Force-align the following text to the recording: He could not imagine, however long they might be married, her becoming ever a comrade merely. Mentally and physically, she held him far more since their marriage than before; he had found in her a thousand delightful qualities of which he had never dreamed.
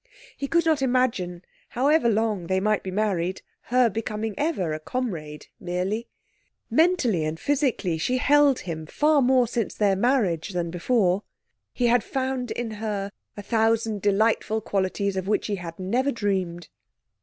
He 0.35 0.47
could 0.47 0.65
not 0.65 0.81
imagine, 0.81 1.43
however 1.69 2.09
long 2.09 2.47
they 2.47 2.59
might 2.59 2.81
be 2.81 2.89
married, 2.89 3.43
her 3.65 3.87
becoming 3.87 4.33
ever 4.35 4.73
a 4.73 4.79
comrade 4.79 5.45
merely. 5.59 6.07
Mentally 6.71 7.23
and 7.23 7.39
physically, 7.39 7.99
she 7.99 8.17
held 8.17 8.61
him 8.61 8.87
far 8.87 9.21
more 9.21 9.47
since 9.47 9.75
their 9.75 9.95
marriage 9.95 10.53
than 10.53 10.71
before; 10.71 11.21
he 11.71 11.85
had 11.85 12.03
found 12.03 12.49
in 12.49 12.71
her 12.71 13.11
a 13.37 13.43
thousand 13.43 14.01
delightful 14.01 14.59
qualities 14.59 15.15
of 15.15 15.27
which 15.27 15.45
he 15.45 15.57
had 15.57 15.77
never 15.77 16.11
dreamed. 16.11 16.69